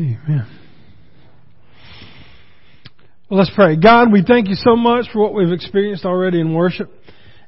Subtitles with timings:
[0.00, 0.46] Amen.
[3.28, 3.76] Well, let's pray.
[3.76, 6.90] God, we thank you so much for what we've experienced already in worship.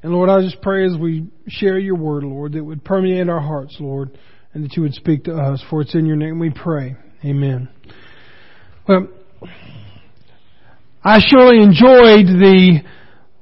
[0.03, 3.27] And Lord, I just pray as we share your word, Lord, that it would permeate
[3.27, 4.15] our hearts, Lord,
[4.53, 5.63] and that you would speak to us.
[5.67, 6.95] For it's in your name we pray.
[7.25, 7.69] Amen.
[8.87, 9.07] Well,
[11.03, 12.81] I surely enjoyed the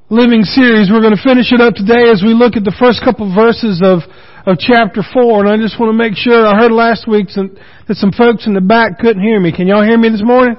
[0.10, 0.90] living series.
[0.90, 3.36] We're going to finish it up today as we look at the first couple of
[3.36, 4.00] verses of,
[4.46, 5.46] of chapter 4.
[5.46, 8.48] And I just want to make sure, I heard last week some, that some folks
[8.48, 9.52] in the back couldn't hear me.
[9.52, 10.56] Can y'all hear me this morning?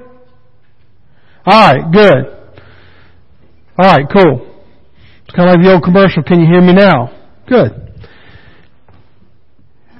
[1.47, 2.43] Alright, good.
[3.79, 4.47] Alright, cool.
[5.25, 7.11] It's kind of like the old commercial, can you hear me now?
[7.49, 7.83] Good.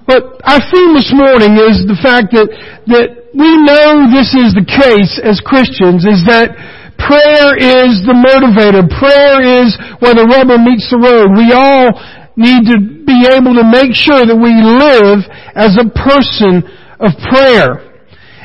[0.07, 2.47] But our theme this morning is the fact that,
[2.91, 6.53] that we know this is the case as Christians, is that
[7.01, 8.87] prayer is the motivator.
[8.87, 11.33] Prayer is where the rubber meets the road.
[11.35, 11.97] We all
[12.37, 15.21] need to be able to make sure that we live
[15.53, 16.65] as a person
[17.01, 17.93] of prayer.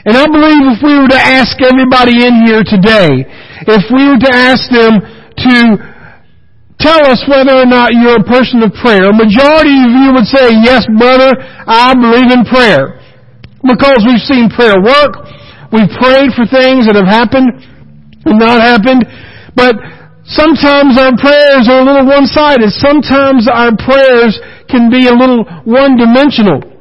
[0.08, 3.28] And I believe if we were to ask everybody in here today,
[3.68, 5.56] if we were to ask them to
[6.80, 10.30] tell us whether or not you're a person of prayer, a majority of you would
[10.30, 11.36] say, yes, brother,
[11.68, 13.04] I believe in prayer.
[13.64, 15.28] Because we've seen prayer work,
[15.76, 17.52] we've prayed for things that have happened
[18.24, 19.04] and not happened,
[19.56, 19.76] but
[20.28, 22.70] sometimes our prayers are a little one-sided.
[22.76, 24.36] Sometimes our prayers
[24.68, 26.78] can be a little one-dimensional.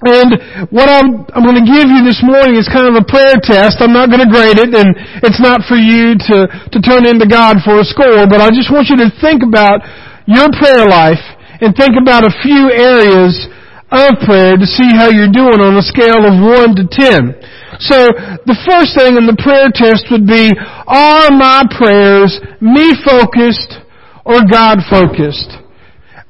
[0.00, 3.36] And what I'm, I'm going to give you this morning is kind of a prayer
[3.36, 3.84] test.
[3.84, 7.28] I'm not going to grade it, and it's not for you to, to turn into
[7.28, 9.84] God for a score, but I just want you to think about
[10.24, 11.20] your prayer life
[11.60, 13.44] and think about a few areas
[13.92, 17.36] of prayer to see how you're doing on a scale of 1 to 10.
[17.80, 17.96] So,
[18.44, 20.52] the first thing in the prayer test would be,
[20.86, 23.80] are my prayers me focused
[24.24, 25.56] or God focused?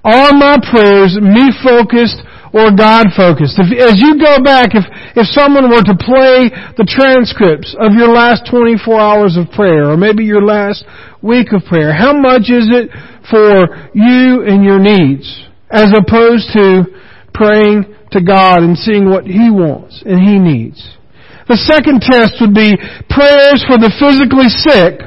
[0.03, 2.23] Are my prayers me focused
[2.53, 3.59] or God focused.
[3.59, 4.83] If, as you go back, if,
[5.15, 9.97] if someone were to play the transcripts of your last 24 hours of prayer, or
[9.97, 10.85] maybe your last
[11.23, 12.91] week of prayer, how much is it
[13.31, 16.91] for you and your needs, as opposed to
[17.33, 20.99] praying to God and seeing what He wants and He needs?
[21.51, 22.79] The second test would be
[23.11, 25.03] prayers for the physically sick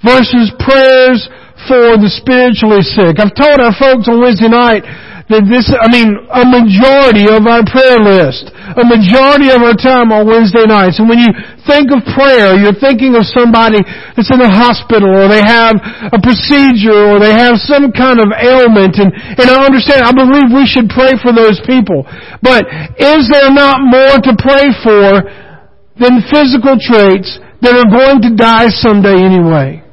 [0.00, 1.28] versus prayers
[1.68, 3.20] for the spiritually sick.
[3.20, 4.80] I've told our folks on Wednesday night
[5.28, 10.12] that this, I mean, a majority of our prayer list, a majority of our time
[10.12, 11.00] on Wednesday nights.
[11.00, 11.32] And when you
[11.64, 13.80] think of prayer, you're thinking of somebody
[14.16, 15.76] that's in a hospital or they have
[16.12, 19.00] a procedure or they have some kind of ailment.
[19.00, 22.04] And, and I understand, I believe we should pray for those people.
[22.44, 22.68] But
[23.00, 25.43] is there not more to pray for
[25.98, 29.84] than physical traits that are going to die someday anyway?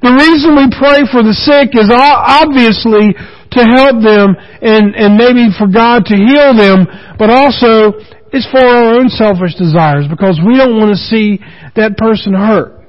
[0.00, 4.32] The reason we pray for the sick is obviously to help them
[4.64, 6.88] and, and maybe for God to heal them,
[7.20, 7.92] but also
[8.32, 11.36] it's for our own selfish desires because we don't want to see
[11.76, 12.80] that person hurt.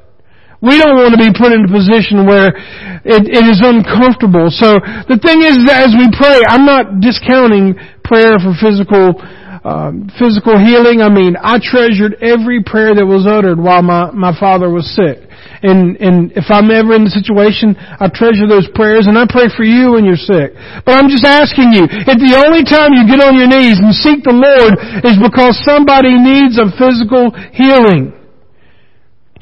[0.63, 2.55] We don't want to be put in a position where
[3.03, 4.47] it, it is uncomfortable.
[4.47, 4.79] So
[5.11, 7.75] the thing is, as we pray, I'm not discounting
[8.07, 9.19] prayer for physical
[9.63, 11.01] um, physical healing.
[11.01, 15.29] I mean, I treasured every prayer that was uttered while my my father was sick.
[15.63, 19.47] And, and if I'm ever in the situation, I treasure those prayers and I pray
[19.47, 20.51] for you when you're sick.
[20.84, 23.96] But I'm just asking you, if the only time you get on your knees and
[23.96, 24.75] seek the Lord
[25.07, 28.12] is because somebody needs a physical healing,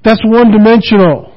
[0.06, 1.34] that's one dimensional.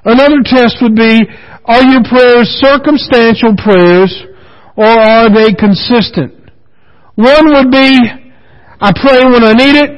[0.00, 1.20] Another test would be,
[1.68, 4.12] are your prayers circumstantial prayers
[4.80, 6.41] or are they consistent?
[7.14, 8.00] One would be,
[8.80, 9.90] I pray when I need it.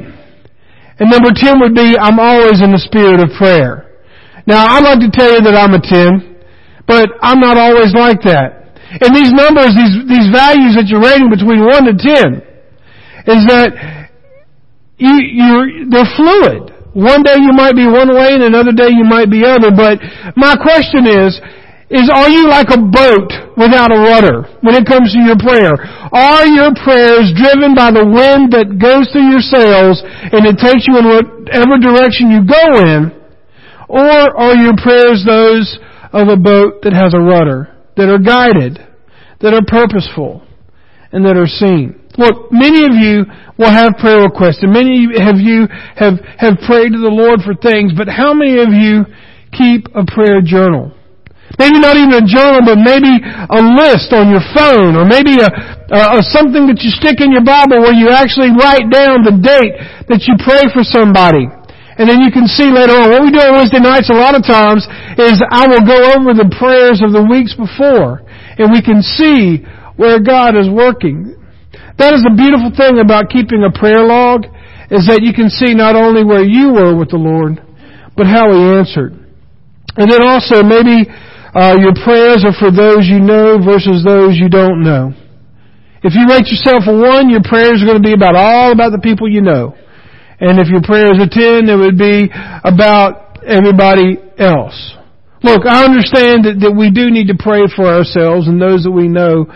[0.99, 3.91] And number 10 would be, I'm always in the spirit of prayer.
[4.47, 8.23] Now, I'd like to tell you that I'm a 10, but I'm not always like
[8.23, 8.79] that.
[9.01, 12.55] And these numbers, these, these values that you're rating between 1 to 10,
[13.27, 13.71] is that
[14.99, 16.71] you, you're, they're fluid.
[16.95, 19.99] One day you might be one way and another day you might be other, but
[20.39, 21.35] my question is,
[21.91, 23.29] is are you like a boat
[23.61, 25.77] without a rudder when it comes to your prayer?
[26.13, 30.89] Are your prayers driven by the wind that goes through your sails and it takes
[30.89, 33.13] you in whatever direction you go in?
[33.89, 35.79] Or are your prayers those
[36.13, 38.81] of a boat that has a rudder, that are guided,
[39.41, 40.43] that are purposeful,
[41.13, 42.01] and that are seen?
[42.17, 43.27] Look, many of you
[43.59, 47.55] will have prayer requests, and many of you have, have prayed to the Lord for
[47.55, 49.05] things, but how many of you
[49.53, 50.95] keep a prayer journal?
[51.59, 55.47] Maybe not even a journal, but maybe a list on your phone, or maybe a,
[55.47, 59.39] a, a, something that you stick in your Bible where you actually write down the
[59.39, 59.79] date
[60.11, 61.47] that you pray for somebody.
[61.95, 63.15] And then you can see later on.
[63.15, 64.83] What we do on Wednesday nights a lot of times
[65.15, 68.27] is I will go over the prayers of the weeks before,
[68.59, 69.63] and we can see
[69.95, 71.39] where God is working.
[72.03, 74.51] That is the beautiful thing about keeping a prayer log,
[74.91, 77.63] is that you can see not only where you were with the Lord,
[78.19, 79.15] but how He answered.
[79.95, 81.07] And then also maybe
[81.55, 85.15] uh, your prayers are for those you know versus those you don't know.
[86.03, 88.93] If you rate yourself a one, your prayers are going to be about all about
[88.93, 89.73] the people you know.
[90.41, 92.29] And if your prayers are ten, it would be
[92.65, 94.77] about everybody else.
[95.43, 98.91] Look, I understand that, that we do need to pray for ourselves and those that
[98.91, 99.47] we know.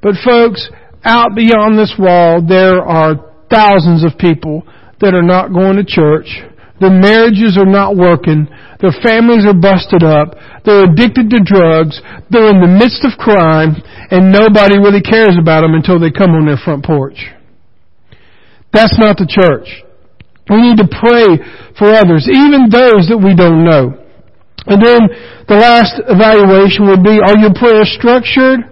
[0.00, 0.70] But folks,
[1.04, 3.18] out beyond this wall, there are
[3.50, 4.62] thousands of people
[5.00, 6.30] that are not going to church.
[6.82, 8.50] Their marriages are not working.
[8.82, 10.34] Their families are busted up.
[10.66, 12.02] They're addicted to drugs.
[12.26, 13.78] They're in the midst of crime
[14.10, 17.30] and nobody really cares about them until they come on their front porch.
[18.74, 19.70] That's not the church.
[20.50, 21.38] We need to pray
[21.78, 23.94] for others, even those that we don't know.
[24.66, 25.00] And then
[25.46, 28.66] the last evaluation would be, are your prayers structured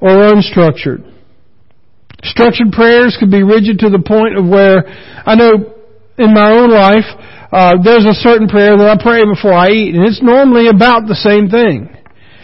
[0.00, 1.04] or unstructured?
[2.24, 4.88] Structured prayers could be rigid to the point of where
[5.28, 5.79] I know
[6.20, 7.08] in my own life,
[7.50, 11.08] uh, there's a certain prayer that I pray before I eat, and it's normally about
[11.08, 11.88] the same thing.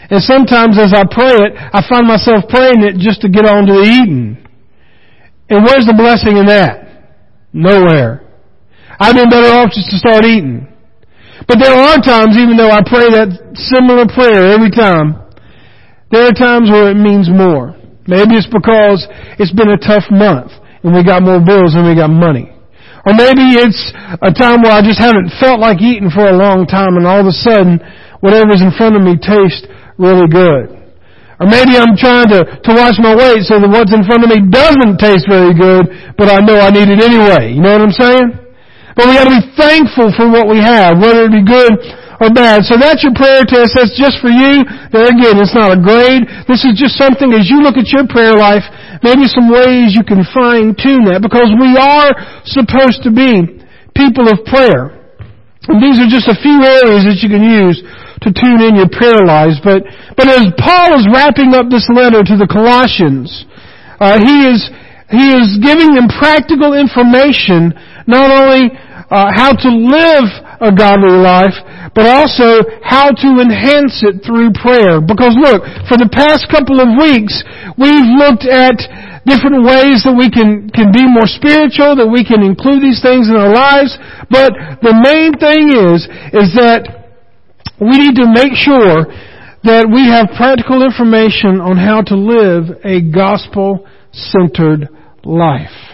[0.09, 3.67] And sometimes as I pray it, I find myself praying it just to get on
[3.67, 4.39] to the eating.
[5.47, 6.87] And where's the blessing in that?
[7.53, 8.23] Nowhere.
[8.99, 10.67] I've been better off just to start eating.
[11.47, 15.21] But there are times, even though I pray that similar prayer every time,
[16.11, 17.75] there are times where it means more.
[18.07, 19.05] Maybe it's because
[19.39, 20.51] it's been a tough month
[20.83, 22.56] and we got more bills than we got money.
[23.05, 26.65] Or maybe it's a time where I just haven't felt like eating for a long
[26.65, 27.79] time and all of a sudden
[28.19, 29.67] whatever's in front of me tastes
[29.97, 30.77] really good.
[31.37, 34.29] Or maybe I'm trying to, to watch my weight so that what's in front of
[34.33, 37.53] me doesn't taste very good, but I know I need it anyway.
[37.53, 38.27] You know what I'm saying?
[38.97, 41.77] But we gotta be thankful for what we have, whether it be good
[42.17, 42.65] or bad.
[42.65, 43.77] So that's your prayer test.
[43.77, 44.65] That's just for you.
[44.89, 46.25] There again, it's not a grade.
[46.49, 48.65] This is just something as you look at your prayer life,
[49.03, 52.13] maybe some ways you can fine tune that because we are
[52.45, 53.61] supposed to be
[53.97, 54.97] people of prayer.
[55.67, 57.83] And these are just a few areas that you can use
[58.23, 59.59] to tune in your prayer lives.
[59.59, 59.83] But,
[60.15, 63.29] but as Paul is wrapping up this letter to the Colossians,
[63.99, 64.63] uh, he is,
[65.11, 67.75] he is giving them practical information,
[68.07, 68.71] not only
[69.09, 70.27] uh, how to live
[70.59, 71.55] a godly life,
[71.95, 74.99] but also how to enhance it through prayer.
[74.99, 77.43] Because look, for the past couple of weeks,
[77.79, 78.75] we've looked at
[79.23, 83.27] different ways that we can, can be more spiritual, that we can include these things
[83.27, 83.95] in our lives.
[84.31, 86.87] But the main thing is, is that
[87.79, 89.05] we need to make sure
[89.63, 94.89] that we have practical information on how to live a gospel-centered
[95.23, 95.86] life.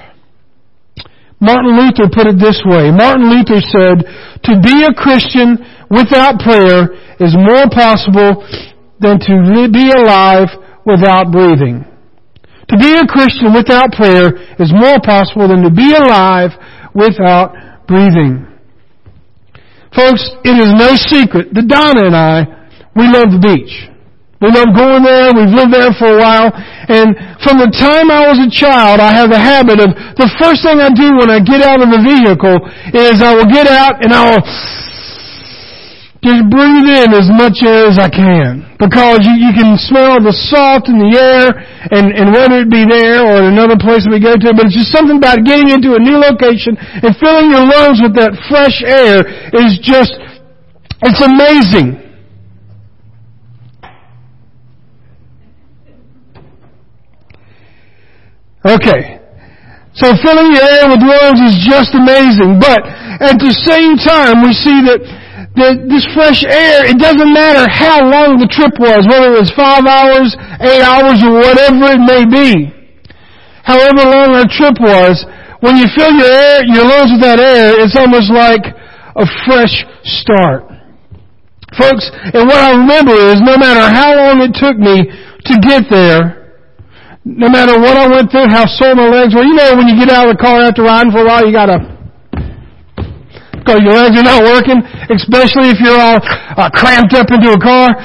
[1.43, 2.87] Martin Luther put it this way.
[2.87, 4.07] Martin Luther said,
[4.47, 5.59] to be a Christian
[5.91, 6.87] without prayer
[7.19, 8.39] is more possible
[9.03, 10.47] than to be alive
[10.87, 11.83] without breathing.
[12.71, 16.51] To be a Christian without prayer is more possible than to be alive
[16.95, 18.47] without breathing.
[19.93, 22.47] Folks, it is no secret that Donna and I,
[22.95, 23.92] we love the beach.
[24.43, 25.31] We love going there.
[25.31, 26.51] We've lived there for a while.
[26.91, 30.67] And from the time I was a child, I have a habit of the first
[30.67, 32.59] thing I do when I get out of the vehicle
[32.91, 34.43] is I will get out and I will
[36.27, 38.67] just breathe in as much air as I can.
[38.83, 41.63] Because you, you can smell the salt in the air
[41.95, 44.75] and, and whether it be there or another place that we go to, but it's
[44.75, 48.83] just something about getting into a new location and filling your lungs with that fresh
[48.83, 49.23] air
[49.55, 50.19] is just,
[50.99, 52.02] it's amazing.
[58.63, 59.19] Okay.
[59.93, 62.57] So filling the air with words is just amazing.
[62.57, 62.81] But
[63.21, 64.99] at the same time, we see that,
[65.53, 69.53] that this fresh air, it doesn't matter how long the trip was, whether it was
[69.53, 70.33] five hours,
[70.65, 72.73] eight hours, or whatever it may be.
[73.61, 75.21] However long our trip was,
[75.61, 78.65] when you fill your air, your lungs with that air, it's almost like
[79.15, 80.67] a fresh start.
[81.77, 85.85] Folks, and what I remember is no matter how long it took me to get
[85.89, 86.42] there,
[87.23, 89.47] no matter what I went through, how sore my legs were.
[89.47, 91.55] You know, when you get out of the car after riding for a while, you
[91.55, 91.79] gotta,
[93.63, 97.61] because your legs are not working, especially if you're all uh, cramped up into a
[97.63, 97.95] car.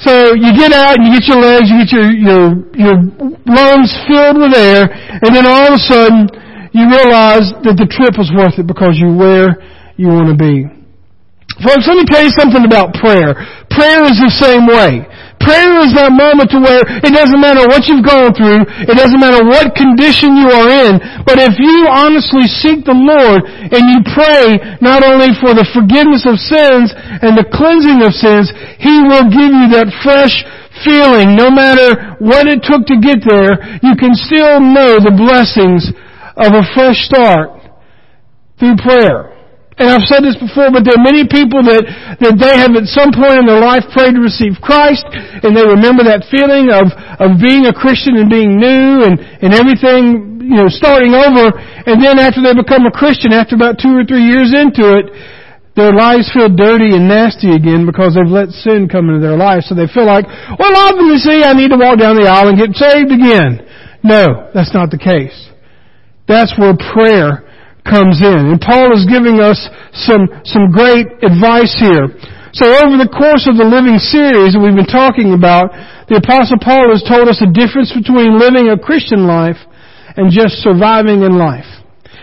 [0.00, 2.96] So you get out and you get your legs, you get your, your, your
[3.44, 6.32] lungs filled with air, and then all of a sudden,
[6.72, 9.60] you realize that the trip was worth it because you're where
[10.00, 10.64] you want to be.
[11.60, 13.36] Folks, let me tell you something about prayer.
[13.68, 15.04] Prayer is the same way.
[15.42, 19.18] Prayer is that moment to where it doesn't matter what you've gone through, it doesn't
[19.18, 23.98] matter what condition you are in, but if you honestly seek the Lord and you
[24.14, 29.26] pray not only for the forgiveness of sins and the cleansing of sins, He will
[29.26, 30.46] give you that fresh
[30.86, 31.34] feeling.
[31.34, 35.90] No matter what it took to get there, you can still know the blessings
[36.38, 37.50] of a fresh start
[38.58, 39.31] through prayer.
[39.80, 41.82] And I've said this before, but there are many people that,
[42.20, 45.64] that they have at some point in their life prayed to receive Christ, and they
[45.64, 50.60] remember that feeling of, of being a Christian and being new and, and everything, you
[50.60, 54.28] know, starting over, and then after they become a Christian, after about two or three
[54.28, 55.08] years into it,
[55.72, 59.64] their lives feel dirty and nasty again because they've let sin come into their life.
[59.64, 60.28] So they feel like,
[60.60, 63.64] well, obviously I need to walk down the aisle and get saved again.
[64.04, 65.32] No, that's not the case.
[66.28, 67.48] That's where prayer
[67.82, 68.54] comes in.
[68.54, 69.58] And Paul is giving us
[70.06, 72.10] some, some great advice here.
[72.54, 75.72] So over the course of the living series that we've been talking about,
[76.06, 79.56] the apostle Paul has told us the difference between living a Christian life
[80.14, 81.68] and just surviving in life.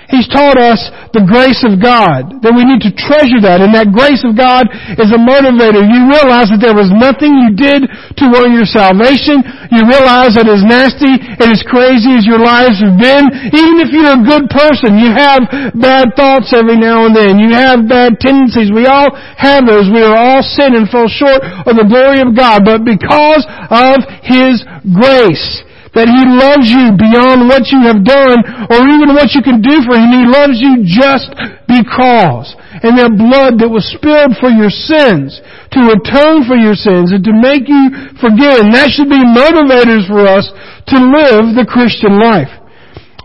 [0.10, 0.82] He's taught us
[1.14, 4.66] the grace of God, that we need to treasure that, and that grace of God
[4.98, 5.86] is a motivator.
[5.86, 9.46] You realize that there was nothing you did to earn your salvation.
[9.70, 13.94] You realize that as nasty and as crazy as your lives have been, even if
[13.94, 15.46] you're a good person, you have
[15.78, 17.38] bad thoughts every now and then.
[17.38, 18.74] You have bad tendencies.
[18.74, 19.94] We all have those.
[19.94, 22.66] We are all sin and fall short of the glory of God.
[22.66, 28.80] But because of His grace, that He loves you beyond what you have done or
[28.86, 30.10] even what you can do for Him.
[30.14, 31.34] He loves you just
[31.66, 32.54] because.
[32.86, 35.42] And that blood that was spilled for your sins,
[35.74, 38.66] to atone for your sins and to make you forgive.
[38.66, 40.50] And that should be motivators for us
[40.94, 42.50] to live the Christian life.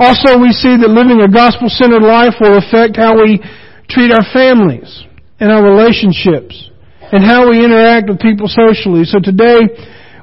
[0.02, 3.38] Also, we see that living a gospel-centered life will affect how we
[3.86, 5.06] treat our families
[5.38, 6.70] and our relationships
[7.12, 9.04] and how we interact with people socially.
[9.04, 9.70] So today,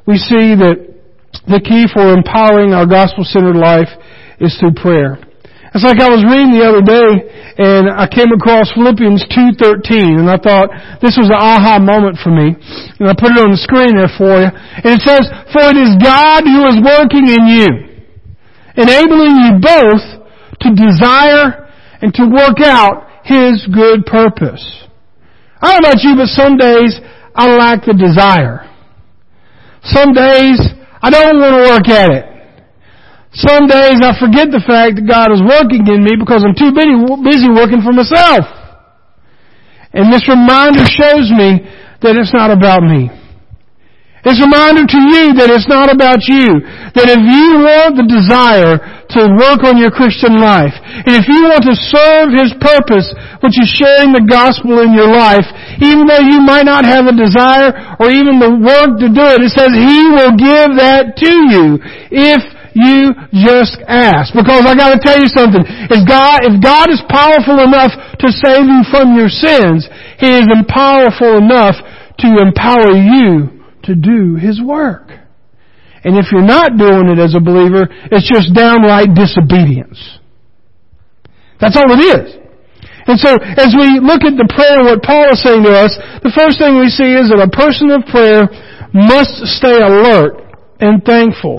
[0.05, 0.90] we see that
[1.47, 3.89] the key for empowering our gospel-centered life
[4.39, 5.19] is through prayer.
[5.71, 7.09] It's like I was reading the other day
[7.55, 10.67] and I came across Philippians 2.13 and I thought
[10.99, 12.51] this was an aha moment for me.
[12.99, 14.51] And I put it on the screen there for you.
[14.51, 15.23] And it says,
[15.55, 17.69] For it is God who is working in you,
[18.75, 20.03] enabling you both
[20.59, 21.71] to desire
[22.03, 24.63] and to work out His good purpose.
[25.63, 26.99] I don't know about you, but some days
[27.31, 28.67] I lack the desire.
[29.87, 30.59] Some days
[31.01, 32.25] I don't want to work at it.
[33.33, 36.75] Some days I forget the fact that God is working in me because I'm too
[36.75, 36.93] busy,
[37.23, 38.43] busy working for myself.
[39.93, 41.63] And this reminder shows me
[42.03, 43.20] that it's not about me.
[44.21, 46.61] It's a reminder to you that it's not about you.
[46.93, 48.77] That if you want the desire
[49.17, 53.09] to work on your Christian life, and if you want to serve His purpose,
[53.41, 55.49] which is sharing the gospel in your life,
[55.81, 59.41] even though you might not have a desire or even the work to do it,
[59.41, 61.81] it says He will give that to you
[62.13, 62.45] if
[62.77, 64.37] you just ask.
[64.37, 65.65] Because I gotta tell you something.
[65.65, 69.89] If God, if God is powerful enough to save you from your sins,
[70.21, 71.81] He is powerful enough
[72.21, 75.09] to empower you to do His work.
[76.03, 80.01] And if you're not doing it as a believer, it's just downright disobedience.
[81.61, 82.41] That's all it is.
[83.05, 85.93] And so, as we look at the prayer, what Paul is saying to us,
[86.25, 88.49] the first thing we see is that a person of prayer
[88.93, 90.41] must stay alert
[90.81, 91.57] and thankful.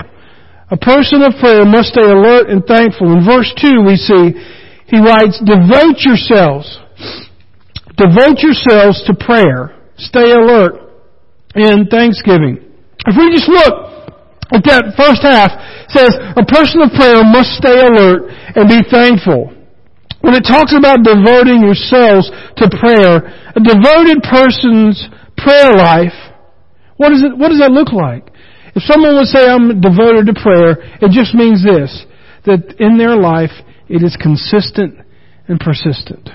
[0.71, 3.11] A person of prayer must stay alert and thankful.
[3.15, 4.35] In verse 2 we see,
[4.91, 6.67] he writes, devote yourselves,
[7.95, 9.75] devote yourselves to prayer.
[9.97, 10.82] Stay alert
[11.55, 12.59] in thanksgiving.
[13.05, 13.93] If we just look
[14.53, 15.53] at that first half,
[15.89, 19.53] says a person of prayer must stay alert and be thankful.
[20.21, 24.97] When it talks about devoting yourselves to prayer, a devoted person's
[25.35, 26.15] prayer life,
[26.97, 28.31] what, is it, what does that look like?
[28.75, 32.05] If someone would say, I'm devoted to prayer, it just means this,
[32.45, 33.51] that in their life,
[33.89, 34.97] it is consistent
[35.47, 36.29] and persistent.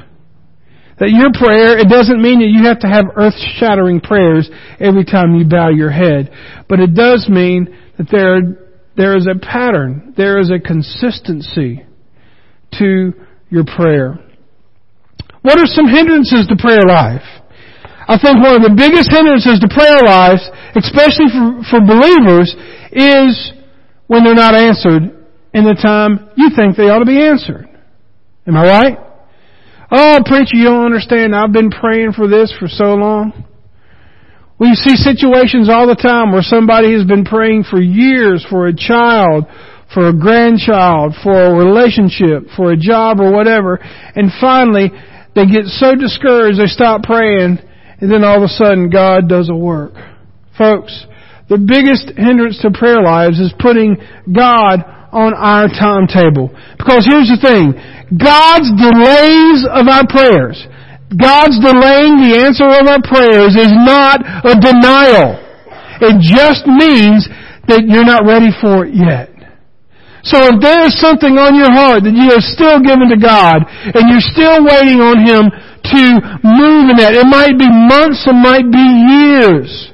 [0.98, 4.50] That your prayer, it doesn't mean that you have to have earth-shattering prayers
[4.80, 6.30] every time you bow your head.
[6.68, 11.86] But it does mean that there, there is a pattern, there is a consistency
[12.78, 13.12] to
[13.48, 14.18] your prayer.
[15.42, 17.22] What are some hindrances to prayer life?
[18.08, 20.42] I think one of the biggest hindrances to prayer lives,
[20.74, 22.50] especially for, for believers,
[22.90, 23.52] is
[24.08, 25.14] when they're not answered
[25.54, 27.68] in the time you think they ought to be answered.
[28.46, 29.07] Am I right?
[29.90, 31.34] Oh, preacher, you don't understand.
[31.34, 33.44] I've been praying for this for so long.
[34.60, 38.74] We see situations all the time where somebody has been praying for years for a
[38.74, 39.46] child,
[39.94, 44.90] for a grandchild, for a relationship, for a job or whatever, and finally
[45.34, 47.58] they get so discouraged they stop praying,
[48.00, 49.94] and then all of a sudden God does a work.
[50.58, 51.06] Folks,
[51.48, 53.96] the biggest hindrance to prayer lives is putting
[54.30, 56.52] God on our timetable.
[56.76, 57.72] Because here's the thing.
[58.16, 60.56] God's delays of our prayers,
[61.12, 65.40] God's delaying the answer of our prayers is not a denial.
[66.04, 67.24] It just means
[67.68, 69.32] that you're not ready for it yet.
[70.24, 73.64] So if there is something on your heart that you are still given to God
[73.64, 76.02] and you're still waiting on Him to
[76.44, 79.92] move in that, it might be months, it might be years.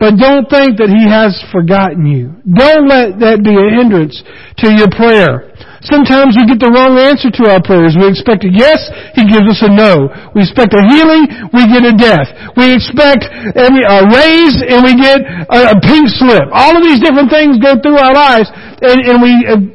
[0.00, 2.32] But don't think that He has forgotten you.
[2.48, 4.16] Don't let that be a hindrance
[4.64, 5.52] to your prayer.
[5.84, 8.00] Sometimes we get the wrong answer to our prayers.
[8.00, 8.80] We expect a yes,
[9.12, 10.08] He gives us a no.
[10.32, 12.32] We expect a healing, we get a death.
[12.56, 16.48] We expect a raise and we get a, pink slip.
[16.48, 18.48] All of these different things go through our lives
[18.80, 19.32] and, and we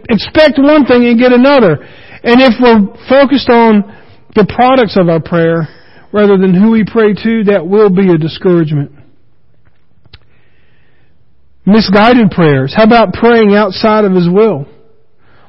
[0.09, 1.85] expect one thing and get another.
[2.25, 3.85] And if we're focused on
[4.33, 5.69] the products of our prayer
[6.09, 8.94] rather than who we pray to, that will be a discouragement.
[11.65, 12.73] Misguided prayers.
[12.75, 14.69] How about praying outside of His will?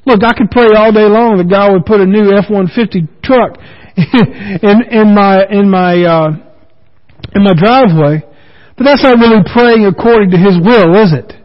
[0.07, 3.59] Look, I could pray all day long that God would put a new F-150 truck
[3.99, 6.31] in, in my, in my, uh,
[7.35, 8.23] in my driveway.
[8.79, 11.37] But that's not really praying according to His will, is it?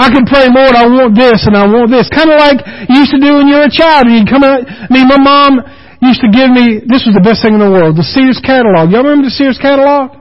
[0.00, 2.08] I can pray, Lord, I want this and I want this.
[2.08, 4.64] Kind of like you used to do when you were a child you'd come out,
[4.64, 5.60] I mean, my mom
[6.00, 8.88] used to give me, this was the best thing in the world, the Sears catalog.
[8.88, 10.16] Y'all remember the Sears catalog?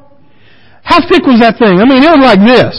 [0.83, 1.79] How thick was that thing?
[1.79, 2.75] I mean, it was like this.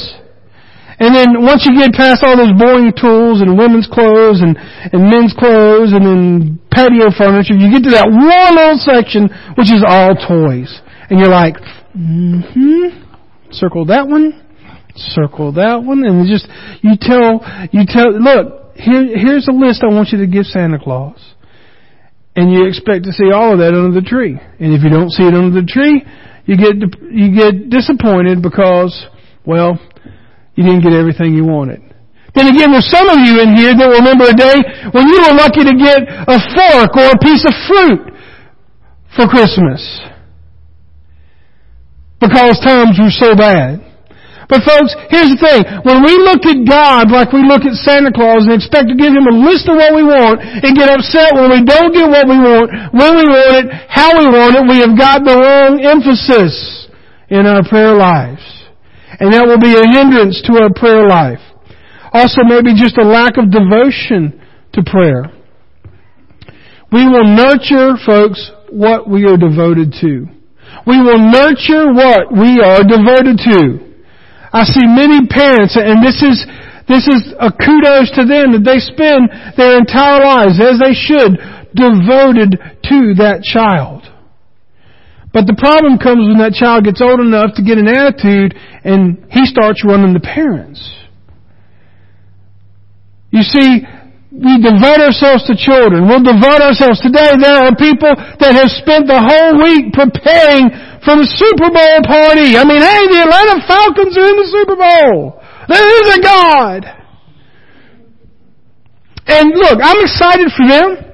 [1.00, 5.08] And then once you get past all those boring tools and women's clothes and, and
[5.08, 9.80] men's clothes and then patio furniture, you get to that one little section which is
[9.80, 10.68] all toys.
[11.08, 11.56] And you're like,
[11.96, 13.00] mm-hmm,
[13.50, 14.44] circle that one,
[14.94, 16.46] circle that one, and just,
[16.84, 17.40] you tell,
[17.72, 21.18] you tell, look, here, here's a list I want you to give Santa Claus.
[22.36, 24.36] And you expect to see all of that under the tree.
[24.36, 26.04] And if you don't see it under the tree,
[26.44, 26.76] you get,
[27.10, 28.94] you get disappointed because,
[29.44, 29.80] well,
[30.60, 31.80] you didn't get everything you wanted.
[32.36, 34.60] Then again, there's some of you in here that remember a day
[34.92, 38.12] when you were lucky to get a fork or a piece of fruit
[39.16, 39.80] for Christmas.
[42.20, 43.80] Because times were so bad.
[44.52, 45.62] But folks, here's the thing.
[45.88, 49.16] When we look at God like we look at Santa Claus and expect to give
[49.16, 52.28] Him a list of what we want and get upset when we don't get what
[52.28, 55.80] we want, when we want it, how we want it, we have got the wrong
[55.80, 56.52] emphasis
[57.32, 58.59] in our prayer lives.
[59.20, 61.44] And that will be a hindrance to our prayer life.
[62.12, 64.40] Also maybe just a lack of devotion
[64.72, 65.28] to prayer.
[66.90, 70.26] We will nurture, folks, what we are devoted to.
[70.86, 73.90] We will nurture what we are devoted to.
[74.52, 76.42] I see many parents, and this is,
[76.88, 81.38] this is a kudos to them that they spend their entire lives, as they should,
[81.70, 82.58] devoted
[82.90, 84.09] to that child.
[85.32, 89.30] But the problem comes when that child gets old enough to get an attitude and
[89.30, 90.82] he starts running the parents.
[93.30, 93.86] You see,
[94.34, 96.10] we devote ourselves to children.
[96.10, 96.98] We'll devote ourselves.
[96.98, 100.70] Today there are people that have spent the whole week preparing
[101.06, 102.58] for the Super Bowl party.
[102.58, 105.38] I mean, hey, the Atlanta Falcons are in the Super Bowl.
[105.70, 106.82] There is a God.
[109.30, 111.09] And look, I'm excited for them.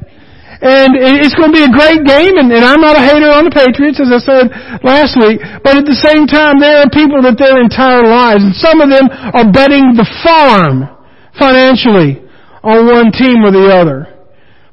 [0.57, 3.45] And it's going to be a great game, and, and I'm not a hater on
[3.45, 4.45] the Patriots, as I said
[4.81, 8.57] last week, but at the same time, there are people that their entire lives, and
[8.57, 10.89] some of them are betting the farm
[11.37, 12.25] financially
[12.65, 14.09] on one team or the other.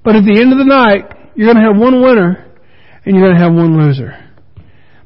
[0.08, 2.48] But at the end of the night, you're going to have one winner,
[3.04, 4.16] and you're going to have one loser.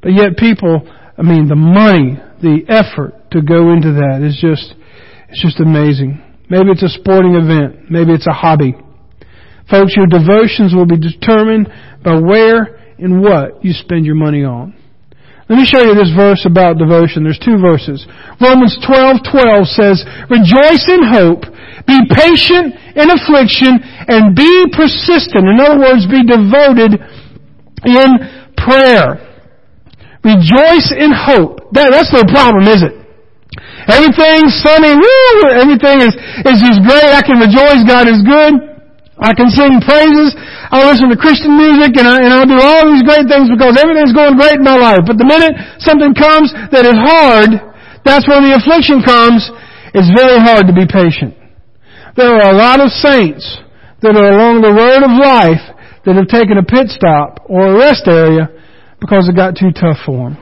[0.01, 0.85] But yet people,
[1.17, 4.77] I mean, the money, the effort to go into that is just,
[5.29, 6.21] it's just amazing.
[6.49, 7.89] Maybe it's a sporting event.
[7.89, 8.77] Maybe it's a hobby.
[9.69, 11.67] Folks, your devotions will be determined
[12.03, 14.73] by where and what you spend your money on.
[15.49, 17.23] Let me show you this verse about devotion.
[17.23, 18.03] There's two verses.
[18.39, 21.45] Romans 12:12 says, "Rejoice in hope,
[21.87, 26.99] be patient in affliction, and be persistent." In other words, be devoted
[27.85, 28.09] in
[28.57, 29.19] prayer.
[30.23, 31.71] Rejoice in hope.
[31.71, 32.95] That, that's no problem, is it?
[33.87, 37.07] Everything's sunny, woo, everything is, is just great.
[37.07, 37.87] I can rejoice.
[37.87, 38.76] God is good.
[39.17, 40.37] I can sing praises.
[40.69, 43.73] I listen to Christian music and, I, and I'll do all these great things because
[43.73, 45.09] everything's going great in my life.
[45.09, 47.49] But the minute something comes that is hard,
[48.05, 49.41] that's when the affliction comes.
[49.97, 51.33] It's very hard to be patient.
[52.13, 53.45] There are a lot of saints
[54.05, 55.65] that are along the road of life
[56.05, 58.53] that have taken a pit stop or a rest area
[59.01, 60.37] because it got too tough for them.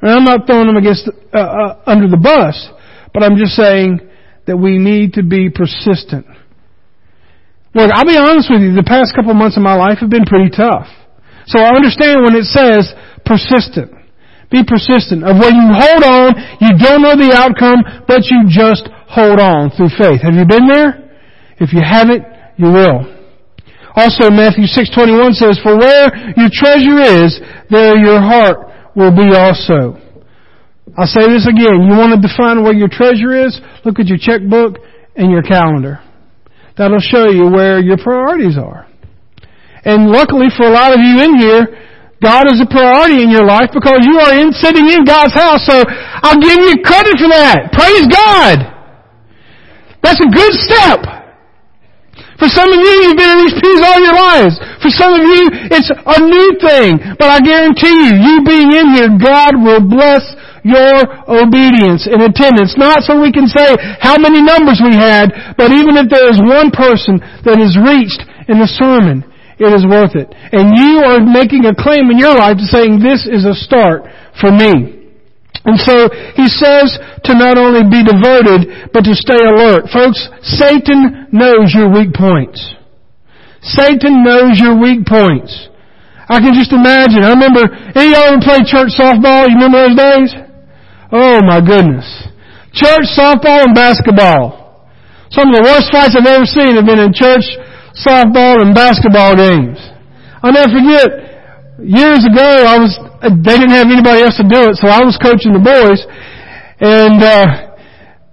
[0.00, 2.56] And I'm not throwing them against uh, uh, under the bus,
[3.12, 4.00] but I'm just saying
[4.46, 6.26] that we need to be persistent.
[7.74, 10.26] Look, I'll be honest with you, the past couple months of my life have been
[10.26, 10.90] pretty tough.
[11.46, 12.90] So I understand when it says
[13.22, 13.94] persistent.
[14.50, 15.22] Be persistent.
[15.22, 19.70] Of when you hold on, you don't know the outcome, but you just hold on
[19.70, 20.22] through faith.
[20.26, 21.14] Have you been there?
[21.62, 22.26] If you haven't,
[22.58, 23.06] you will.
[23.94, 28.58] Also Matthew 6:21 says, "For where your treasure is, there your heart
[28.94, 29.98] will be also."
[30.98, 31.86] I'll say this again.
[31.86, 33.60] You want to define where your treasure is?
[33.84, 34.78] Look at your checkbook
[35.16, 36.00] and your calendar.
[36.80, 38.88] That'll show you where your priorities are.
[39.84, 41.76] And luckily for a lot of you in here,
[42.24, 45.60] God is a priority in your life because you are in sitting in God's house.
[45.68, 45.84] So
[46.24, 47.68] I'll give you credit for that.
[47.76, 48.64] Praise God.
[50.00, 51.00] That's a good step.
[52.40, 54.56] For some of you, you've been in these pews all your lives.
[54.80, 56.96] For some of you, it's a new thing.
[57.20, 60.24] But I guarantee you, you being in here, God will bless
[60.62, 62.76] your obedience and attendance.
[62.76, 66.40] Not so we can say how many numbers we had, but even if there is
[66.40, 69.24] one person that is reached in the sermon,
[69.60, 70.32] it is worth it.
[70.32, 74.08] And you are making a claim in your life saying, this is a start
[74.40, 75.00] for me.
[75.64, 76.08] And so
[76.40, 76.96] he says
[77.28, 79.92] to not only be devoted, but to stay alert.
[79.92, 82.56] Folks, Satan knows your weak points.
[83.60, 85.68] Satan knows your weak points.
[86.30, 87.20] I can just imagine.
[87.20, 89.44] I remember, any of y'all ever played church softball?
[89.50, 90.30] You remember those days?
[91.12, 92.06] Oh my goodness.
[92.72, 94.86] Church softball and basketball.
[95.30, 97.46] Some of the worst fights I've ever seen have been in church
[97.98, 99.78] softball and basketball games.
[100.42, 101.06] I'll never forget,
[101.82, 105.18] years ago, I was, they didn't have anybody else to do it, so I was
[105.18, 106.00] coaching the boys,
[106.80, 107.70] and, uh,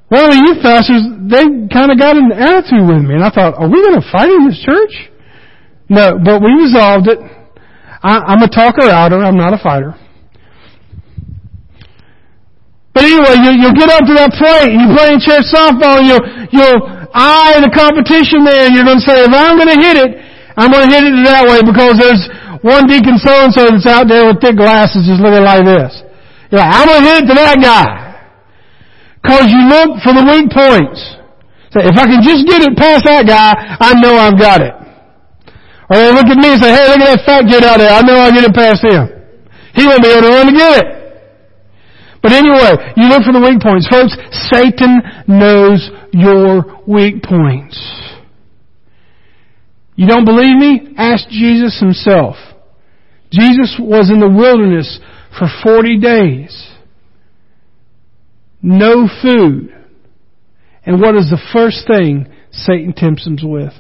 [0.07, 3.29] one of the youth pastors, they kind of got an attitude with me, and I
[3.29, 5.11] thought, are we going to fight in this church?
[5.89, 7.19] No, but we resolved it.
[8.01, 9.99] I, I'm a talker outer, I'm not a fighter.
[12.97, 16.09] But anyway, you, you'll get up to that plate, and you're playing chess softball, and
[16.49, 16.81] you'll,
[17.13, 20.17] eye the competition there, and you're going to say, if I'm going to hit it,
[20.57, 22.25] I'm going to hit it that way because there's
[22.65, 25.93] one deacon so and so that's out there with thick glasses just looking like this.
[26.49, 27.85] You're like, I'm gonna hit it to that guy.
[29.21, 30.99] Cause you look for the weak points.
[31.75, 34.73] Say, if I can just get it past that guy, I know I've got it.
[35.91, 37.91] Or they look at me and say, hey, look at that fat kid out there.
[37.91, 39.05] I know I'll get it past him.
[39.75, 40.96] He won't be able to run to get it.
[42.27, 43.87] But anyway, you look for the weak points.
[43.87, 44.11] Folks,
[44.51, 47.79] Satan knows your weak points.
[49.95, 50.93] You don't believe me?
[50.97, 52.35] Ask Jesus himself.
[53.31, 54.99] Jesus was in the wilderness
[55.39, 56.69] for 40 days.
[58.61, 59.73] No food.
[60.85, 63.71] And what is the first thing Satan tempts him with?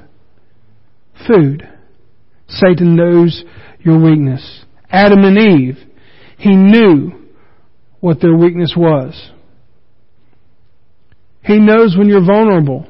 [1.27, 1.67] Food.
[2.47, 3.43] Satan knows
[3.81, 4.63] your weakness.
[4.89, 5.79] Adam and Eve,
[6.37, 7.26] he knew
[7.99, 9.13] what their weakness was.
[11.43, 12.85] He knows when you're vulnerable.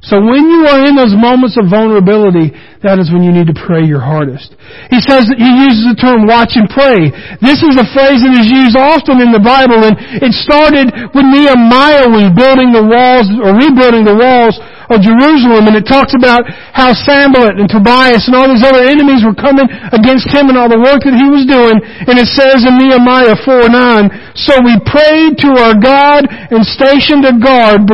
[0.00, 2.54] So when you are in those moments of vulnerability,
[2.86, 4.54] that is when you need to pray your hardest.
[4.94, 7.10] He says that he uses the term watch and pray.
[7.42, 11.34] This is a phrase that is used often in the Bible and it started when
[11.34, 14.54] Nehemiah was building the walls or rebuilding the walls
[14.88, 19.20] of Jerusalem and it talks about how Sanballat and Tobias and all these other enemies
[19.24, 21.76] were coming against him and all the work that he was doing.
[22.08, 27.28] And it says in Nehemiah 4 9, So we prayed to our God and stationed
[27.28, 27.88] a guard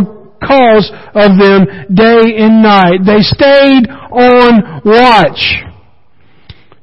[0.44, 3.02] cause of them day and night.
[3.02, 5.64] They stayed on watch.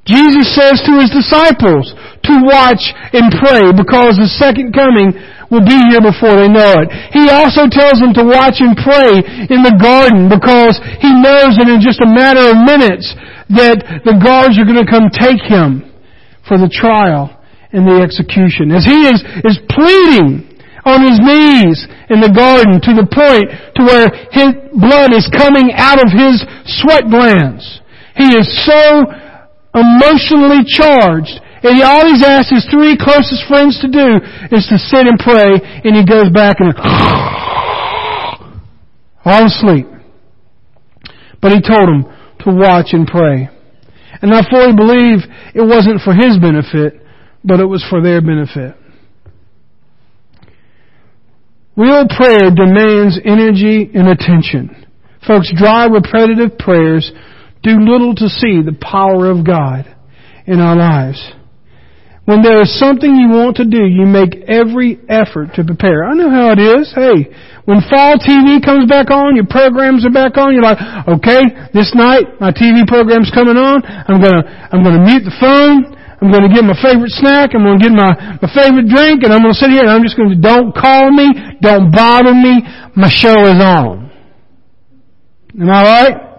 [0.05, 1.93] Jesus says to his disciples
[2.25, 5.13] to watch and pray because the second coming
[5.51, 6.87] will be here before they know it.
[7.11, 9.19] He also tells them to watch and pray
[9.51, 13.11] in the garden because he knows that in just a matter of minutes
[13.51, 15.83] that the guards are going to come take him
[16.47, 17.35] for the trial
[17.75, 18.71] and the execution.
[18.71, 20.47] As he is, is pleading
[20.87, 25.75] on his knees in the garden to the point to where his blood is coming
[25.75, 26.41] out of his
[26.79, 27.83] sweat glands.
[28.15, 29.03] He is so
[29.75, 31.39] emotionally charged.
[31.63, 34.17] And he, all he's asked his three closest friends to do
[34.55, 36.73] is to sit and pray, and he goes back and
[39.25, 39.85] all asleep.
[41.41, 42.05] But he told them
[42.45, 43.49] to watch and pray.
[44.21, 45.19] And I fully believe
[45.53, 47.01] it wasn't for his benefit,
[47.43, 48.75] but it was for their benefit.
[51.75, 54.85] Real prayer demands energy and attention.
[55.25, 57.11] Folks, dry repetitive prayers
[57.63, 59.85] do little to see the power of God
[60.47, 61.31] in our lives.
[62.25, 66.05] When there is something you want to do, you make every effort to prepare.
[66.05, 66.93] I know how it is.
[66.93, 67.33] Hey,
[67.65, 70.77] when fall TV comes back on, your programs are back on, you're like,
[71.09, 71.41] okay,
[71.73, 73.81] this night my TV program's coming on.
[73.81, 75.97] I'm gonna, I'm gonna mute the phone.
[76.21, 77.49] I'm going to get my favorite snack.
[77.55, 79.89] I'm going to get my, my favorite drink and I'm going to sit here and
[79.89, 81.33] I'm just going to, don't call me.
[81.61, 82.61] Don't bother me.
[82.95, 84.11] My show is on.
[85.59, 86.30] Am I right?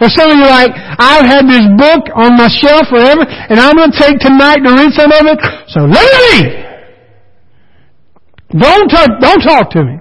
[0.00, 3.76] Or some of you like, I've had this book on my shelf forever and I'm
[3.76, 5.38] going to take tonight to read some of it.
[5.68, 6.70] So leave!
[8.56, 10.00] Don't talk, don't talk to me.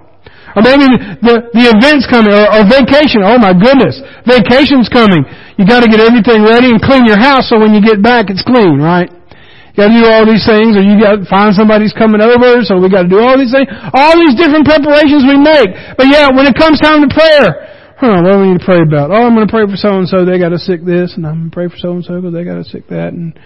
[0.58, 0.88] Or maybe
[1.22, 3.22] the, the event's coming, or, or vacation.
[3.22, 4.02] Oh my goodness.
[4.26, 5.22] Vacation's coming.
[5.62, 8.42] You gotta get everything ready and clean your house so when you get back it's
[8.42, 9.12] clean, right?
[9.12, 12.90] You gotta do all these things, or you gotta find somebody's coming over, so we
[12.90, 13.70] gotta do all these things.
[13.94, 15.70] All these different preparations we make.
[15.96, 18.82] But yeah, when it comes time to prayer, huh, what do we need to pray
[18.82, 19.12] about?
[19.12, 20.24] Oh, I'm going to pray for so and so.
[20.24, 22.34] They got a sick this, and I'm going to pray for so and so because
[22.34, 23.12] they got a sick that.
[23.12, 23.38] And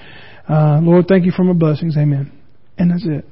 [0.47, 1.97] uh, Lord, thank you for my blessings.
[1.97, 2.31] Amen.
[2.77, 3.25] And that's it.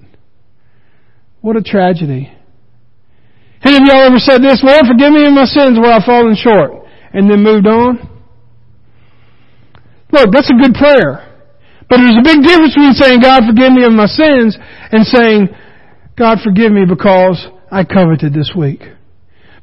[1.42, 2.32] What a tragedy.
[3.64, 4.62] Any of y'all ever said this?
[4.64, 8.10] Lord, forgive me of my sins where I've fallen short, and then moved on?
[10.12, 11.28] Look, that's a good prayer.
[11.88, 14.58] But there's a big difference between saying, God, forgive me of my sins,
[14.92, 15.50] and saying,
[16.18, 18.82] God, forgive me because I coveted this week.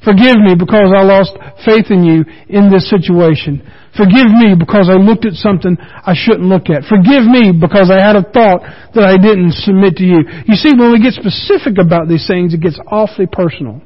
[0.04, 1.34] Forgive me because I lost
[1.66, 3.66] faith in you in this situation.
[3.96, 6.86] Forgive me because I looked at something I shouldn't look at.
[6.86, 8.62] Forgive me because I had a thought
[8.94, 10.22] that I didn't submit to you.
[10.46, 13.82] You see, when we get specific about these things, it gets awfully personal.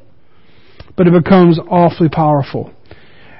[0.95, 2.71] But it becomes awfully powerful.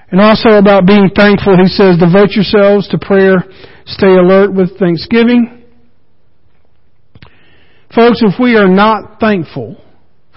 [0.09, 3.45] And also about being thankful, he says, devote yourselves to prayer,
[3.85, 5.63] stay alert with thanksgiving.
[7.93, 9.77] Folks, if we are not thankful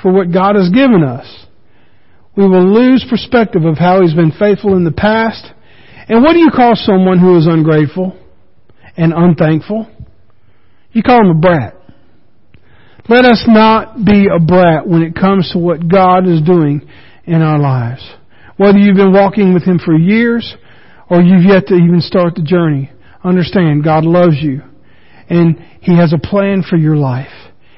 [0.03, 1.47] for what God has given us,
[2.37, 5.45] we will lose perspective of how He's been faithful in the past.
[6.09, 8.17] And what do you call someone who is ungrateful
[8.97, 9.89] and unthankful?
[10.93, 11.75] You call him a brat.
[13.09, 16.89] Let us not be a brat when it comes to what God is doing
[17.25, 18.03] in our lives.
[18.57, 20.57] Whether you've been walking with Him for years
[21.09, 22.91] or you've yet to even start the journey,
[23.23, 24.63] understand God loves you
[25.29, 27.33] and He has a plan for your life.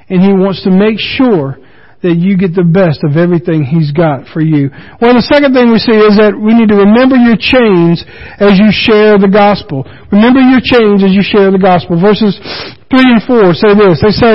[0.09, 1.59] And He wants to make sure
[2.03, 4.71] that you get the best of everything He's got for you.
[5.03, 8.07] Well, the second thing we see is that we need to remember your chains
[8.39, 9.83] as you share the gospel.
[10.15, 11.99] Remember your chains as you share the gospel.
[11.99, 12.39] Verses
[12.87, 13.99] 3 and 4 say this.
[13.99, 14.35] They say,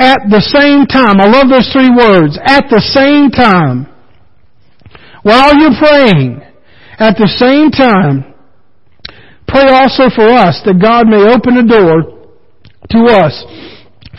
[0.00, 3.84] at the same time, I love those three words, at the same time,
[5.22, 6.40] while you're praying,
[6.98, 8.32] at the same time,
[9.46, 12.24] pray also for us that God may open a door
[12.90, 13.44] to us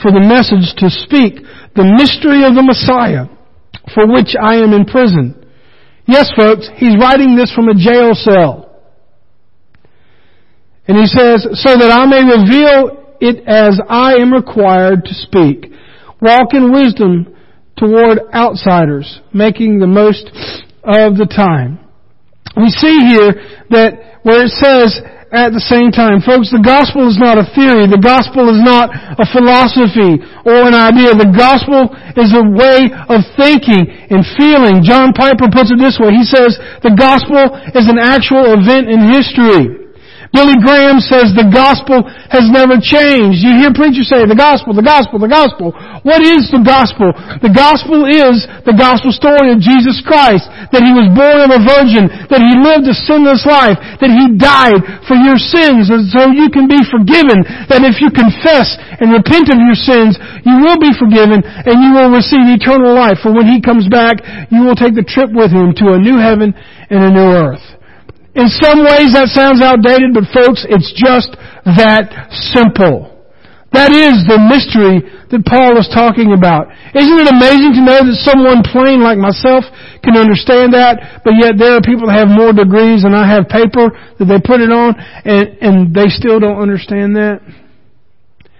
[0.03, 1.39] for the message to speak
[1.73, 3.31] the mystery of the Messiah,
[3.95, 5.39] for which I am in prison.
[6.05, 8.69] Yes, folks, he's writing this from a jail cell.
[10.85, 15.71] And he says, so that I may reveal it as I am required to speak.
[16.21, 17.33] Walk in wisdom
[17.77, 20.27] toward outsiders, making the most
[20.83, 21.79] of the time.
[22.57, 23.33] We see here
[23.71, 24.99] that where it says,
[25.33, 26.21] at the same time.
[26.21, 27.89] Folks, the gospel is not a theory.
[27.89, 31.17] The gospel is not a philosophy or an idea.
[31.17, 34.85] The gospel is a way of thinking and feeling.
[34.85, 36.13] John Piper puts it this way.
[36.13, 39.82] He says, the gospel is an actual event in history.
[40.33, 42.01] Billy Graham says the gospel
[42.33, 43.45] has never changed.
[43.45, 45.69] You hear preachers say the gospel, the gospel, the gospel.
[46.01, 47.13] What is the gospel?
[47.37, 50.49] The gospel is the gospel story of Jesus Christ.
[50.73, 52.09] That He was born of a virgin.
[52.33, 53.77] That He lived a sinless life.
[54.01, 57.45] That He died for your sins so you can be forgiven.
[57.69, 61.93] That if you confess and repent of your sins, you will be forgiven and you
[61.93, 63.21] will receive eternal life.
[63.21, 64.17] For when He comes back,
[64.49, 66.57] you will take the trip with Him to a new heaven
[66.89, 67.82] and a new earth.
[68.33, 71.37] In some ways that sounds outdated, but folks, it's just
[71.69, 73.13] that simple.
[73.73, 76.69] That is the mystery that Paul is talking about.
[76.93, 79.65] Isn't it amazing to know that someone plain like myself
[80.05, 83.49] can understand that, but yet there are people that have more degrees than I have
[83.49, 84.93] paper that they put it on,
[85.25, 87.41] and, and they still don't understand that?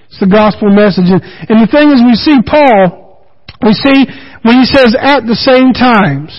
[0.09, 1.09] It's the gospel message.
[1.09, 3.25] And, and the thing is, we see Paul,
[3.62, 4.05] we see
[4.45, 6.33] when he says at the same times,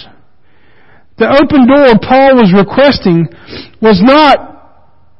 [1.16, 3.30] the open door Paul was requesting
[3.78, 4.54] was not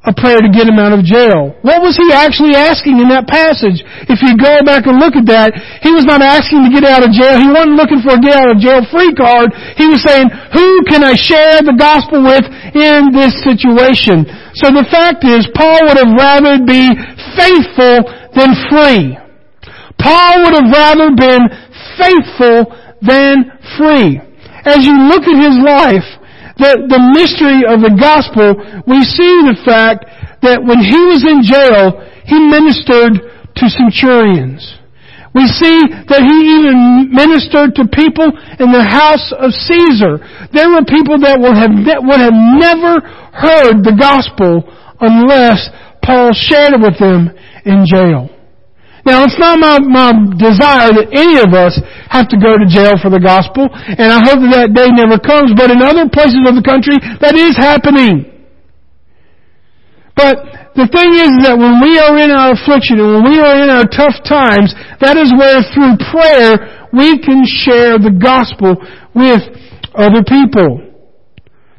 [0.05, 1.57] a prayer to get him out of jail.
[1.65, 3.81] What was he actually asking in that passage?
[4.05, 7.01] If you go back and look at that, he was not asking to get out
[7.01, 7.41] of jail.
[7.41, 9.57] He wasn't looking for a get out of jail free card.
[9.81, 12.45] He was saying, who can I share the gospel with
[12.77, 14.29] in this situation?
[14.61, 16.85] So the fact is, Paul would have rather be
[17.33, 18.05] faithful
[18.37, 19.17] than free.
[19.97, 21.49] Paul would have rather been
[21.97, 24.34] faithful than free
[24.65, 26.09] as you look at his life,
[26.57, 28.55] the, the mystery of the gospel,
[28.87, 30.07] we see the fact
[30.43, 33.21] that when he was in jail, he ministered
[33.57, 34.63] to centurions.
[35.35, 38.31] We see that he even ministered to people
[38.63, 40.23] in the house of Caesar.
[40.55, 43.03] There were people that would have, that would have never
[43.35, 44.63] heard the gospel
[45.03, 45.59] unless
[46.07, 47.35] Paul shared it with them
[47.67, 48.31] in jail.
[49.05, 51.77] Now, it's not my, my desire that any of us
[52.09, 55.21] have to go to jail for the gospel, and I hope that that day never
[55.21, 58.33] comes, but in other places of the country, that is happening.
[60.17, 63.61] But the thing is that when we are in our affliction and when we are
[63.61, 64.73] in our tough times,
[65.05, 68.81] that is where through prayer we can share the gospel
[69.13, 69.45] with
[69.93, 70.81] other people.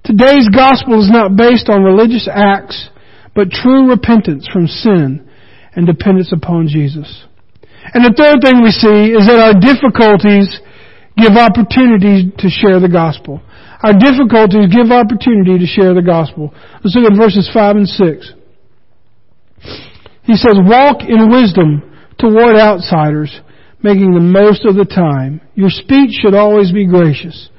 [0.06, 2.94] Today's gospel is not based on religious acts,
[3.34, 5.25] but true repentance from sin
[5.76, 7.26] and dependence upon Jesus.
[7.94, 10.50] And the third thing we see is that our difficulties
[11.18, 13.42] give opportunity to share the gospel.
[13.84, 16.54] Our difficulties give opportunity to share the gospel.
[16.84, 18.34] Let's look at verses 5 and 6.
[20.24, 23.30] He says, Walk in wisdom toward outsiders,
[23.84, 25.42] making the most of the time.
[25.54, 27.50] Your speech should always be gracious,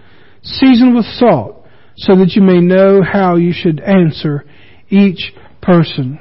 [0.42, 1.64] seasoned with salt,
[1.96, 4.44] so that you may know how you should answer
[4.90, 6.18] each person.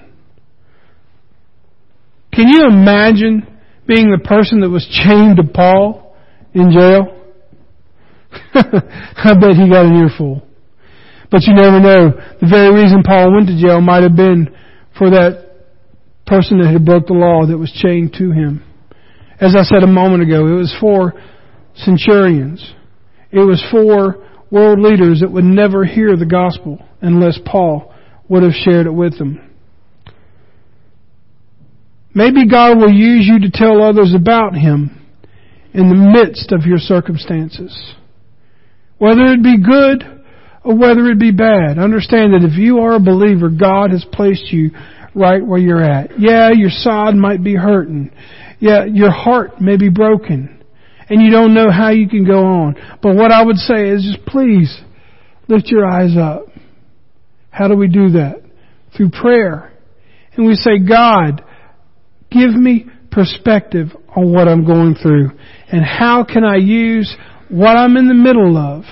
[2.36, 3.48] Can you imagine
[3.88, 6.16] being the person that was chained to Paul
[6.54, 7.16] in jail?
[8.54, 10.42] I bet he got an earful.
[11.32, 12.12] But you never know.
[12.42, 14.54] The very reason Paul went to jail might have been
[14.98, 15.46] for that
[16.28, 18.64] person that had broke the law that was chained to him.
[19.40, 21.14] As I said a moment ago, it was for
[21.76, 22.74] centurions.
[23.32, 27.94] It was for world leaders that would never hear the gospel unless Paul
[28.28, 29.55] would have shared it with them.
[32.16, 35.06] Maybe God will use you to tell others about Him
[35.74, 37.94] in the midst of your circumstances.
[38.98, 40.24] Whether it be good
[40.64, 44.46] or whether it be bad, understand that if you are a believer, God has placed
[44.52, 44.72] you
[45.14, 46.18] right where you're at.
[46.18, 48.12] Yeah, your side might be hurting.
[48.60, 50.64] Yeah, your heart may be broken.
[51.10, 52.76] And you don't know how you can go on.
[53.04, 54.76] But what I would say is just please
[55.50, 56.48] lift your eyes up.
[57.52, 58.42] How do we do that?
[58.96, 59.74] Through prayer.
[60.36, 61.44] And we say, God,
[62.36, 65.32] give me perspective on what I'm going through.
[65.72, 67.16] And how can I use
[67.50, 68.84] what I'm in the middle of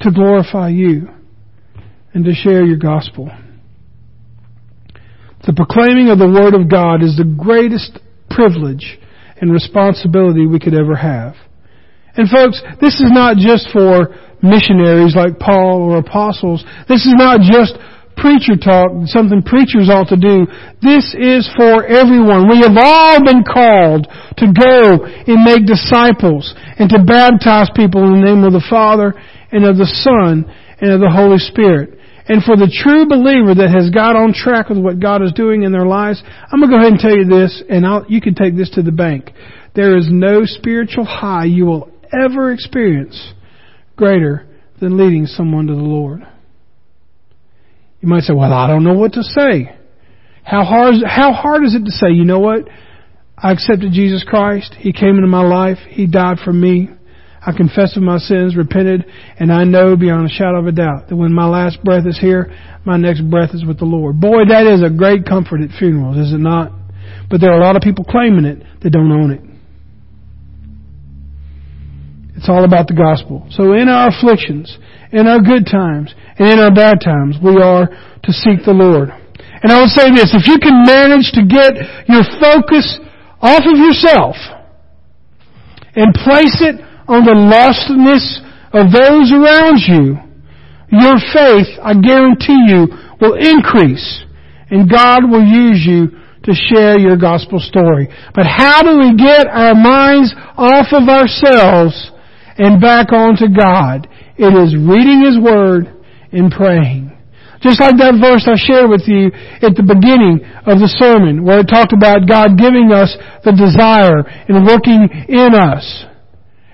[0.00, 1.08] to glorify you
[2.12, 3.30] and to share your gospel.
[5.46, 8.98] The proclaiming of the Word of God is the greatest privilege
[9.40, 11.34] and responsibility we could ever have.
[12.16, 14.12] And folks, this is not just for
[14.42, 16.64] missionaries like Paul or apostles.
[16.88, 17.76] This is not just
[18.20, 20.44] preacher talk, something preachers ought to do.
[20.84, 22.52] This is for everyone.
[22.52, 24.06] We have all been called
[24.36, 29.16] to go and make disciples and to baptize people in the name of the Father
[29.50, 30.44] and of the Son
[30.80, 31.96] and of the Holy Spirit.
[32.28, 35.64] And for the true believer that has got on track with what God is doing
[35.64, 38.20] in their lives, I'm going to go ahead and tell you this, and I'll, you
[38.20, 39.32] can take this to the bank.
[39.74, 43.34] There is no spiritual high you will ever experience
[43.96, 44.46] greater
[44.80, 46.22] than leading someone to the Lord.
[48.00, 49.76] You might say, well, I don't know what to say.
[50.42, 52.68] How hard, is, how hard is it to say, you know what?
[53.36, 54.74] I accepted Jesus Christ.
[54.78, 55.78] He came into my life.
[55.88, 56.88] He died for me.
[57.44, 59.06] I confessed of my sins, repented,
[59.38, 62.18] and I know beyond a shadow of a doubt that when my last breath is
[62.18, 62.52] here,
[62.84, 64.20] my next breath is with the Lord.
[64.20, 66.70] Boy, that is a great comfort at funerals, is it not?
[67.30, 69.40] But there are a lot of people claiming it that don't own it.
[72.36, 73.46] It's all about the gospel.
[73.50, 74.76] So in our afflictions,
[75.12, 79.10] in our good times, and in our bad times, we are to seek the Lord.
[79.62, 81.76] And I will say this, if you can manage to get
[82.08, 82.98] your focus
[83.42, 84.36] off of yourself
[85.96, 88.40] and place it on the lostness
[88.72, 90.16] of those around you,
[90.90, 92.88] your faith, I guarantee you,
[93.20, 94.24] will increase
[94.70, 98.08] and God will use you to share your gospel story.
[98.34, 102.10] But how do we get our minds off of ourselves
[102.60, 104.04] and back onto God?
[104.36, 105.88] It is reading His Word
[106.30, 107.10] and praying.
[107.60, 109.28] Just like that verse I shared with you
[109.60, 113.12] at the beginning of the sermon where it talked about God giving us
[113.44, 115.84] the desire and working in us.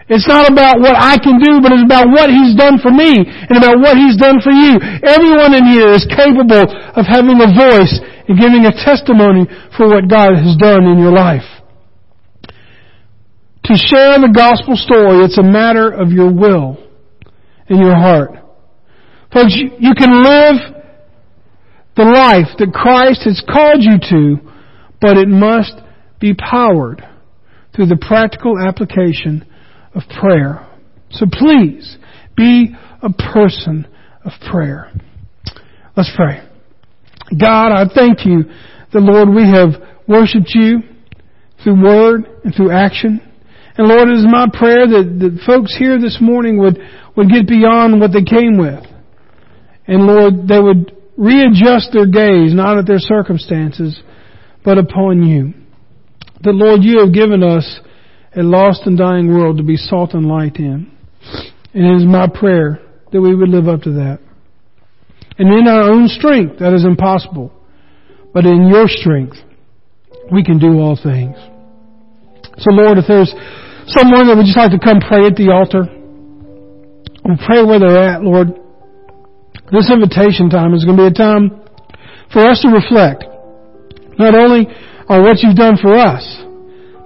[0.07, 3.19] It's not about what I can do, but it's about what He's done for me
[3.19, 4.79] and about what He's done for you.
[5.03, 7.95] Everyone in here is capable of having a voice
[8.31, 11.56] and giving a testimony for what God has done in your life.
[13.67, 16.79] To share the gospel story, it's a matter of your will
[17.69, 18.31] and your heart.
[19.33, 20.85] Folks, you can live
[21.97, 24.53] the life that Christ has called you to,
[25.01, 25.73] but it must
[26.21, 27.03] be powered
[27.75, 29.45] through the practical application
[29.97, 30.65] of prayer.
[31.11, 31.99] So please
[32.37, 32.73] be
[33.03, 33.89] a person
[34.25, 34.93] of prayer.
[35.97, 36.47] Let's pray.
[37.37, 38.45] God, I thank you
[38.93, 39.71] that Lord, we have
[40.07, 40.83] worshiped you
[41.65, 43.26] through word and through action.
[43.79, 46.79] And Lord, it is my prayer that, the folks here this morning would,
[47.17, 48.85] would get beyond what they came with.
[49.87, 54.01] And Lord, they would readjust their gaze, not at their circumstances,
[54.65, 55.55] but upon you.
[56.43, 57.81] That Lord, you have given us
[58.35, 60.91] a lost and dying world to be salt and light in.
[61.75, 62.81] And it is my prayer
[63.13, 64.21] that we would live up to that.
[65.39, 67.53] And in our own strength, that is impossible.
[68.33, 69.37] But in your strength,
[70.33, 71.37] we can do all things.
[72.59, 73.33] So Lord, if there's
[73.87, 75.87] someone that would just like to come pray at the altar,
[77.27, 78.55] and pray where they're at, Lord.
[79.73, 81.51] This invitation time is going to be a time
[82.31, 83.27] for us to reflect,
[84.15, 84.71] not only
[85.11, 86.23] on what you've done for us,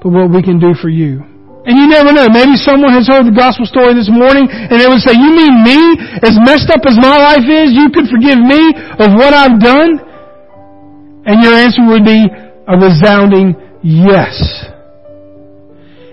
[0.05, 1.25] but what we can do for you.
[1.65, 2.29] And you never know.
[2.29, 5.61] Maybe someone has heard the gospel story this morning and they would say, you mean
[5.61, 5.81] me?
[6.25, 8.61] As messed up as my life is, you could forgive me
[8.97, 10.01] of what I've done?
[11.29, 12.29] And your answer would be
[12.65, 13.53] a resounding
[13.85, 14.37] yes.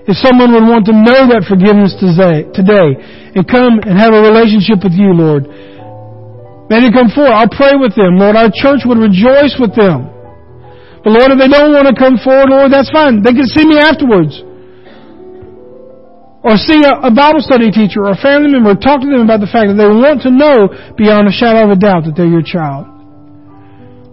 [0.08, 4.80] If someone would want to know that forgiveness today, and come and have a relationship
[4.80, 5.43] with you, Lord,
[6.72, 7.36] may they come forward.
[7.36, 8.16] I'll pray with them.
[8.16, 10.08] Lord, our church would rejoice with them.
[11.03, 13.20] But Lord, if they don't want to come forward, Lord, that's fine.
[13.20, 14.32] They can see me afterwards.
[16.39, 18.80] Or see a, a Bible study teacher or a family member.
[18.80, 21.76] Talk to them about the fact that they want to know beyond a shadow of
[21.76, 22.88] a doubt that they're your child.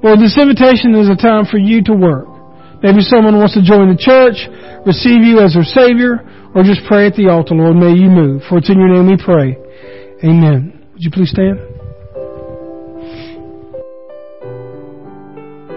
[0.02, 2.33] Lord, this invitation is a time for you to work.
[2.84, 4.44] Maybe someone wants to join the church,
[4.84, 6.20] receive you as their Savior,
[6.54, 7.80] or just pray at the altar, Lord.
[7.80, 8.42] May you move.
[8.46, 9.56] For it's in your name we pray.
[10.22, 10.84] Amen.
[10.92, 11.73] Would you please stand?